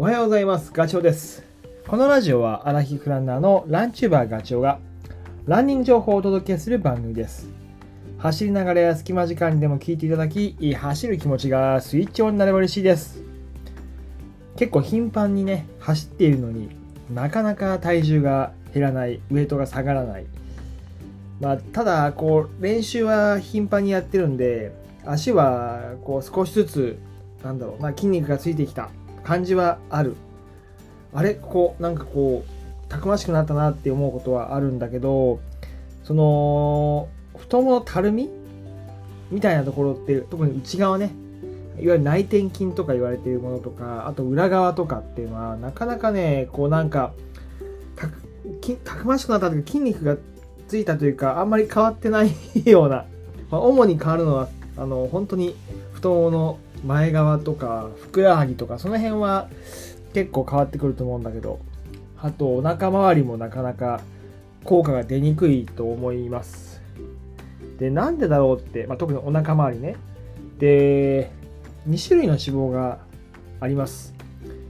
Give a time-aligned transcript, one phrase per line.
[0.00, 0.70] おはようございます。
[0.72, 1.42] ガチョウです。
[1.88, 4.78] このラジオはアラヒフランナーのランチューバーガチョウが
[5.46, 7.48] ランニング情報をお届けする番組です。
[8.16, 13.24] 走りながらや隙間時間にでも聞いていただき、走る気持ちがスイッチオンになれば嬉しいです。
[14.54, 16.68] 結構頻繁にね、走っているのに
[17.12, 20.26] なかなか体重が減らない、ウエイトが下がらない。
[21.40, 24.70] まあ、ただ、こう、練習は頻繁にやってるんで、
[25.04, 26.98] 足はこう少しずつ、
[27.42, 28.90] なんだろうな、筋肉がついてきた
[29.28, 30.16] 感じはある。
[31.12, 31.34] あれ？
[31.34, 35.40] こう、なんかこう、たくましくなったなって思うことはあるんだけど、
[36.02, 38.30] その、太もものたるみ？
[39.30, 41.12] みたいなところって、特に内側ね、
[41.78, 47.12] いわゆる内転筋とか言われているものとか、あと裏側とかっていうのは、なかなかね、こうなんか、
[47.96, 48.22] たく
[48.82, 50.16] たくましくなったというか筋肉が
[50.68, 52.32] ついたというか、あんまり変わってない
[52.64, 53.04] ような、
[53.50, 55.54] まあ、主に変わるのは、あの、本当に
[55.92, 59.48] 太ももの前側とか、ふくらはぎとか、その辺は
[60.14, 61.60] 結構変わってくると思うんだけど、
[62.20, 64.00] あとお腹周りもなかなか
[64.64, 66.82] 効果が出にくいと思います。
[67.78, 69.96] で、なんでだろうって、まあ、特にお腹周りね。
[70.58, 71.30] で、
[71.88, 72.98] 2種類の脂肪が
[73.60, 74.14] あります。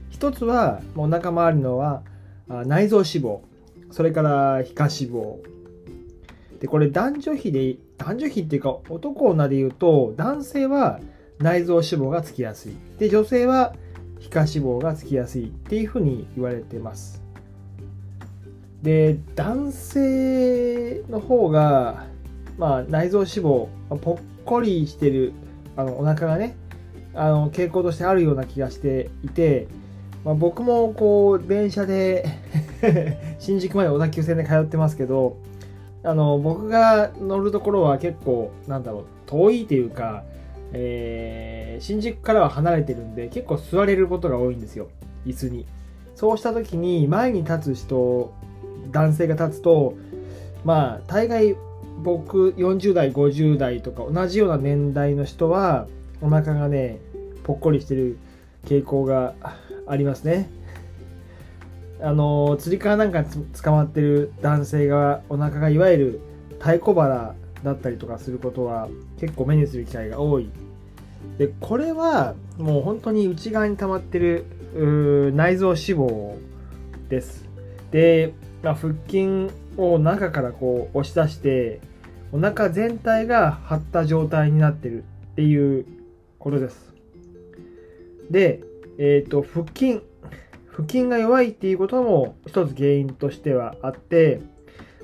[0.09, 2.03] 一つは、お腹周りのは
[2.47, 3.39] 内臓脂肪、
[3.91, 5.37] それから皮下脂肪。
[6.59, 10.99] で、これ男女比で、男女比っていうか男女で言うと、男性は
[11.39, 12.75] 内臓脂肪がつきやすい。
[12.97, 13.73] で、女性は
[14.19, 17.23] 皮下脂肪がつきやすいっていうふうに言われてます。
[18.81, 22.05] で、男性の方が、
[22.57, 25.33] まあ、内臓脂肪、まあぽっこりしてる、
[25.75, 26.55] あの、お腹がね、
[27.13, 29.67] あの、傾向としてあるような気がしていて、
[30.25, 32.25] まあ、僕もこう、電車で
[33.39, 35.37] 新宿まで小田急線で通ってますけど、
[36.03, 40.23] あの、僕が乗るところは結構、なんだろう、遠いというか、
[40.73, 44.89] えー新宿からは離れてるんで、結構座れることが多いんですよ、
[45.25, 45.65] 椅子に。
[46.15, 48.33] そうした時に、前に立つ人、
[48.91, 49.95] 男性が立つと、
[50.65, 51.55] まあ、大概
[52.03, 55.87] 僕40代、50代とか同じような年代の人は、
[56.21, 56.99] お腹がね、
[57.43, 58.17] ぽっこりしてる
[58.65, 59.33] 傾向が
[59.87, 60.49] ありますね。
[62.01, 66.19] あの、釣り革なんかつ捕まってる男性が、お腹がいわゆる
[66.59, 68.87] 太鼓腹だったりとかすることは
[69.19, 70.49] 結構目にする機会が多い。
[71.37, 74.45] で、これはもう本当に内側に溜まってる
[75.33, 76.37] 内臓脂肪
[77.09, 77.45] です。
[77.91, 78.33] で、
[78.63, 81.81] まあ、腹筋を中からこう押し出して、
[82.31, 85.85] お腹全体が張った状態になってるっていう
[86.37, 86.93] ことです。
[88.29, 88.61] で、
[88.97, 90.01] えっ、と、腹筋。
[90.67, 94.41] 腹筋が弱いっていうことも一つ原因としてはあって、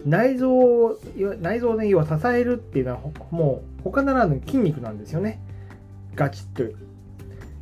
[0.06, 1.00] 内臓を、
[1.42, 3.00] 内臓をね、要は支えるっていうのは
[3.32, 5.40] もう他ならぬ筋肉なんですよね。
[6.16, 6.78] ガチッと。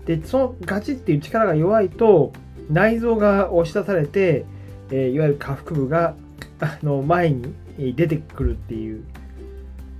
[0.06, 2.34] で、そのガチっていう力が弱いと、
[2.70, 4.46] 内臓が押し出されて、
[4.92, 6.16] えいわゆる下腹部が
[6.60, 7.54] あの前に
[7.96, 9.04] 出てくるっていう。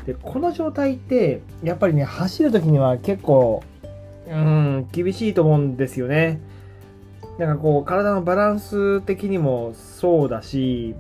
[0.06, 3.64] で、この状態って、やっぱりね、走るときには結構、
[4.28, 6.42] うん、厳しいと思うんですよね。
[7.40, 10.94] なんかこう、体のバランス的にもそうだし、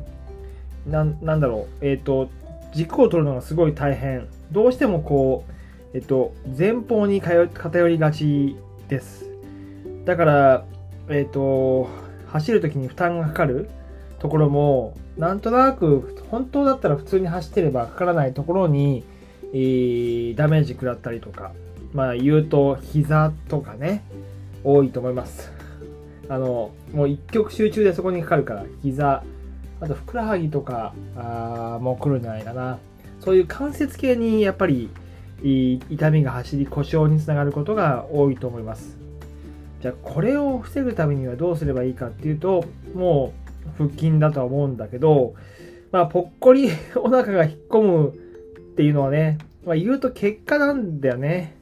[0.87, 2.29] なんなんだろう、えっ、と、
[2.73, 4.27] 軸を取るのがすごい大変。
[4.51, 5.45] どうしてもこ
[5.93, 8.55] う、えっと、前方に偏りがち
[8.89, 9.25] です。
[10.05, 10.65] だから、
[11.09, 11.87] えっと、
[12.27, 13.69] 走るときに負担がかかる
[14.19, 19.03] ところも、なんとなく、本当だったら普通に走ってればかからないところに、
[19.53, 21.51] えーダメージ食らったりとか、
[21.93, 24.03] まあ言うと膝とかね、
[24.63, 25.51] 多いと思います。
[26.27, 29.23] あの、もう一極集中でそこにかかるから、膝、
[29.83, 32.79] あとふくらはぎとか、あも来るんじゃないかな。
[33.19, 34.89] そういう関節系にやっぱり、
[35.43, 38.97] 痛みが走り故障につながることが多いと思います。
[39.81, 42.63] じゃあこれを防ぐためにはどうすればいいかっていうと、
[42.95, 43.33] も
[43.77, 45.33] う腹筋だとは思うんだけど、
[45.91, 48.11] まあ、ぽっこりお腹が引っ込むっ
[48.75, 51.57] ていうのはね、まあ、言うと結果なんだよね。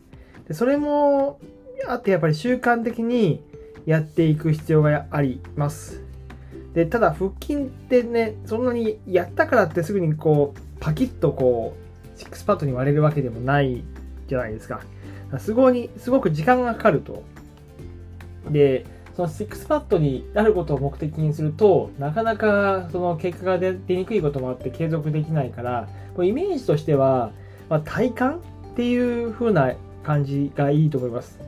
[0.47, 1.39] でそれも
[1.87, 3.41] あってやっぱり習慣的に
[3.87, 6.03] やっていく必要があります。
[6.73, 11.75] で、ただ腹筋ってね、そんなにやったからってすぐにこう、パキッとこ
[12.15, 13.83] う、シックスパッドに割れるわけでもない
[14.27, 14.81] じゃないですか。
[15.39, 17.23] すごい、すごく時間がかかると。
[18.49, 18.85] で、
[19.15, 27.31] そのシックスパッドになることを目的にすると、なかなかその結果が出出にくいこともあって継続できないから、こイメージとしては、
[27.69, 28.23] まあ、体幹
[28.71, 29.73] っていう風な
[30.03, 31.39] 感じがいいと思います。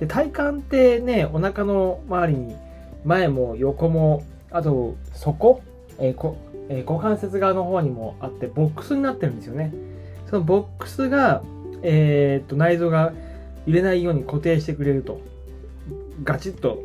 [0.00, 2.56] で体幹ってね、お腹の周りに
[3.04, 5.62] 前も横も、あと底、
[5.98, 6.36] えーこ
[6.68, 9.72] えー股関節側の方にもあって、ボックスになってるんですよね。
[10.28, 11.42] そのボックスが、
[11.82, 13.12] えーっと内臓が
[13.66, 15.20] 揺れないように固定してくれると。
[16.24, 16.82] ガチッと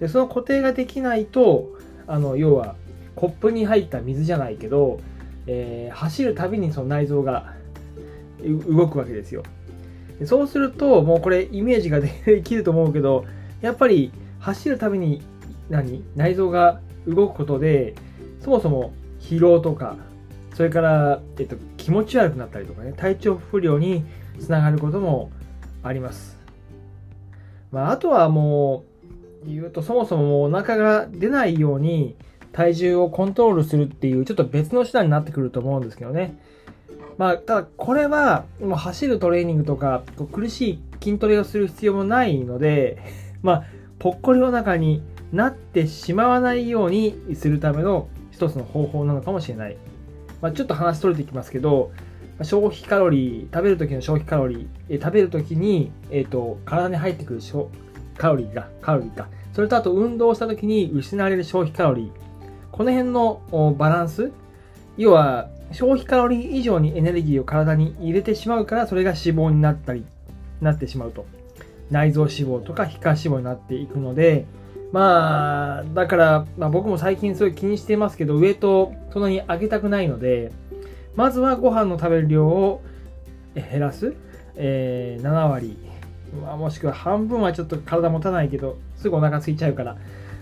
[0.00, 2.74] でその固定ができないとあの要は
[3.14, 5.00] コップに入った水じゃないけど、
[5.46, 7.54] えー、走るたびにその内臓が
[8.68, 9.42] 動くわけですよ
[10.24, 13.24] そうするともうこれイメージができると思うけど
[13.60, 15.22] やっぱり走るたびに
[15.70, 16.04] 何？
[16.14, 17.94] 内臓が動くことで
[18.40, 19.96] そもそも疲労とか
[20.54, 24.04] それから、えっと、気持ち悪くなったりとかね体調不良に
[24.38, 25.30] つながることも
[25.82, 26.36] あります、
[27.70, 28.84] まあ、あとはも
[29.46, 32.16] う言うとそもそもお腹が出ないように
[32.52, 36.36] 体重をコントロールするっていうちょっと別の手段になってくると思うんですけどね。
[37.16, 40.02] まあ、ただこれはもう走るトレーニングとか
[40.32, 42.98] 苦しい筋トレをする必要もないので、
[43.42, 43.64] まあ、
[43.98, 45.02] ぽっこりお腹に
[45.32, 49.76] なってしまわないようにするための一つの方法なのかもしれない。
[50.40, 51.92] まあ、ちょっと話取れてきますけど、
[52.42, 57.40] 消費カロリー、食べる時の消費カロリー、え食べる時に、えっ、ー、と、体に入ってくる
[58.16, 59.28] カロリーが、カロリーか。
[59.52, 62.10] それとあと運動した時に失われる消費カロリー。
[62.72, 64.32] この辺のバランス、
[64.96, 70.06] 要は消費カロリー以上にエネルギーを体に入れてしまうから、それが脂肪になったり、
[70.62, 71.26] なってしまうと。
[71.90, 74.46] 内臓脂肪とか皮下脂肪になっていくので、
[74.92, 80.52] まあ、だから、まあ、僕も最近すごい気にしてますけど、ウエイトそんなに上げたくないので、
[81.14, 82.82] まずはご飯の食べる量を
[83.54, 84.14] 減らす、
[84.56, 85.76] えー、7割、
[86.42, 89.96] まあ、もしくは半分はちょっと体持たないけど、すぐお腹空いちゃうから、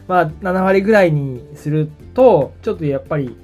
[0.06, 3.36] まあ、7割ぐらいにすると、ちょっとやっぱり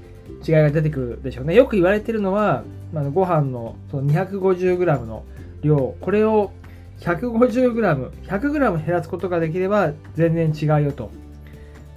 [0.46, 1.54] 違いが出てくるでしょうね。
[1.54, 5.24] よく言われてるのは、まあ、ご飯のその 250g の
[5.62, 6.50] 量、これを
[7.04, 11.10] 150g、100g 減らすことができれば全然違うよと。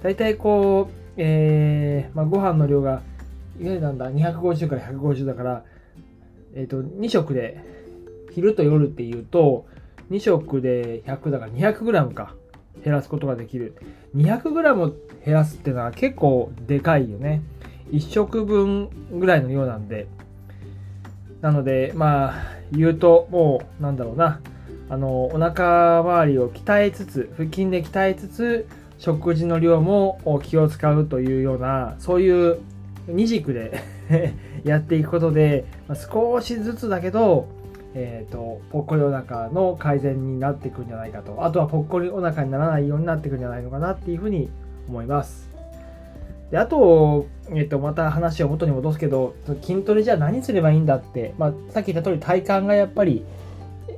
[0.02, 3.02] 大体こう、えー、まあ、ご飯の量が、
[3.60, 5.64] いわゆるなんだ、250から150だから、
[6.54, 7.60] えっ、ー、と、2食で、
[8.32, 9.66] 昼と夜っていうと、
[10.10, 12.34] 2食で100だから 200g か。
[12.84, 13.76] 減らすことができる
[14.14, 14.94] 200g
[15.24, 17.42] 減らすっていうのは結構でかいよね
[17.90, 18.88] 1食分
[19.18, 20.06] ぐらいの量なんで
[21.40, 22.34] なのでまあ
[22.72, 24.40] 言うともうなんだろうな
[24.90, 28.66] あのお腹周りを鍛えつつ腹筋で鍛えつつ
[28.98, 32.58] 食事の量も気を使うというようなそういう
[33.06, 33.82] 二軸で
[34.64, 35.64] やっていくことで
[36.10, 37.46] 少しずつだけど
[37.94, 41.44] えーと、ぽっこりお腹の改善になっていくんじゃないかと。
[41.44, 44.50] あとはぽっこりお腹にならないようになっていくんじゃないのかなっていうふうに
[44.88, 45.48] 思います。
[46.50, 53.24] であと,、えーと、また話を元に戻すけど筋トレじゃ何すればいいんだって、まあ、さっき言った通り体幹がやっぱり、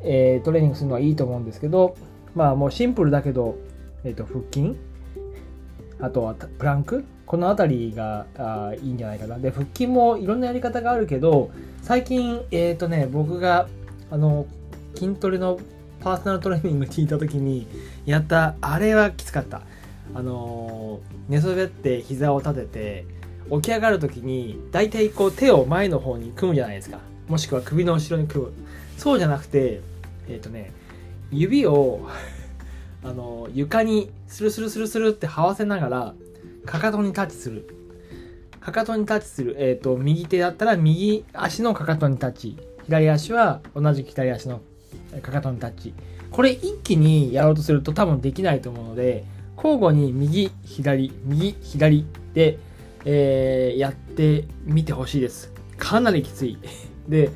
[0.02, 1.96] えー、トレーニングするのはいいと思うんですけど
[2.34, 3.56] まあもうシンプルだけど、
[4.04, 4.76] えーと、腹筋
[6.00, 9.38] あとはプランクこの辺りがあいいんじゃないかな。
[9.38, 13.68] で、腹筋もいろんなやり方があるけど、最近、えっ、ー、とね、僕が
[14.10, 14.46] あの
[14.96, 15.60] 筋トレの
[16.00, 17.68] パーソナルトレーニング聞いた時に
[18.04, 19.62] やったあれはきつかった。
[20.12, 20.98] あの
[21.28, 23.04] 寝そべって膝を立てて
[23.48, 26.98] 起き上がる時に大体こう手を前の方に組むじゃないですか。
[27.28, 28.52] もしくは首の後ろに組む。
[29.00, 29.80] そうじゃなくて
[30.28, 30.72] えっ、ー、とね
[31.32, 32.06] 指を
[33.02, 36.14] あの床にスルスルスルスルって這わせながら
[36.66, 37.66] かかとにタッチする
[38.60, 44.60] かかとにタッチする、えっ、ー、と右手だったら右足のかかとにタッチ左足は同じ左足の
[45.22, 45.94] かかとのタッチ。
[46.30, 49.24] これ一気にやろうとすると多分できないと思うので、
[49.56, 52.58] 交互に右、左、右、左で、
[53.04, 55.52] えー、やってみてほしいです。
[55.76, 56.58] かなりきつい。
[57.08, 57.30] で、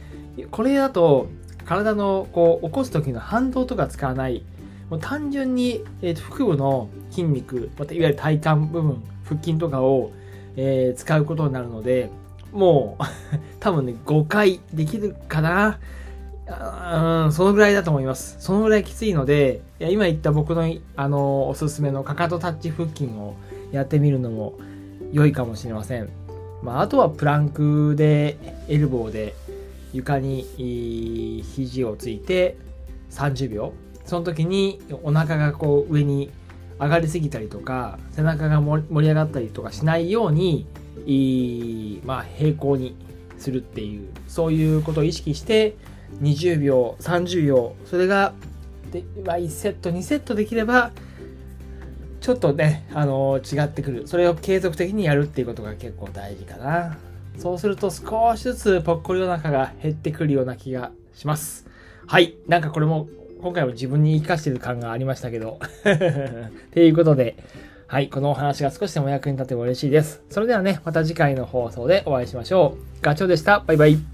[0.51, 1.29] これだと
[1.65, 4.45] 体のこう起こす時の反動とか使わない。
[4.91, 10.13] もう単純に、えー、腹部の筋肉、またいわゆる体幹部分、腹筋とかを、
[10.57, 12.11] えー、使うことになるので、
[12.53, 13.05] もう
[13.61, 15.79] 多分ね、5回できるかな
[16.47, 18.37] うん、そのぐらいだと思います。
[18.39, 23.35] そのぐらいきついので、いや今言った僕の、あの、おすすめのかかとタッチ腹筋を
[23.73, 24.55] やってみるのも
[25.13, 26.11] 良いかもしれません。
[26.63, 28.37] まあ、あとはプランクで、
[28.69, 29.35] エルボーで
[29.95, 32.57] 床に肘をついて
[33.11, 33.73] 30秒。
[34.05, 36.31] その時にお腹がこう上に
[36.79, 40.67] 上がりすぎたりとか、背中が盛り上がったりとかしないように、
[42.05, 42.97] まあ、平行に
[43.39, 45.77] するっていうそういうことを意識して
[46.23, 48.33] 20秒30秒それが
[48.91, 50.93] で、ま、1セット2セットできれば
[52.21, 56.97] ちょっとね、あのー、違ってくるそれを継続的にやるっていうことが結構大事かな
[57.37, 61.67] そうすると少しずつぽっこりお腹が減ってくるような気がします
[62.07, 63.09] はいなんかこれも
[63.41, 65.59] 今回も自分に活かしてる感がありましたけど
[66.73, 67.37] ということで
[67.87, 70.23] はい、このお話が少しでも役に立てば嬉しいです。
[70.31, 73.03] それではね、また次回の放送でお会いしましょう。
[73.03, 73.61] ガチョウでした。
[73.61, 74.14] バイバイ。